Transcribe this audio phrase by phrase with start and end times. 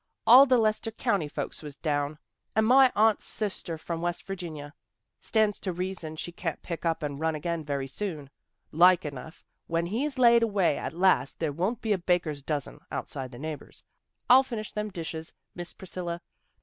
[0.25, 2.17] "All the Lester County folks was down,
[2.55, 4.73] and my aunt's sister from West Virginia.
[5.19, 8.31] Stands to reason she can't pick up and run again very soon.
[8.71, 13.31] Like enough when he's laid away at last there won't be a baker's dozen, outside
[13.31, 13.83] the neighbors.
[14.27, 16.21] I'll finish them dishes, Miss Priscilla.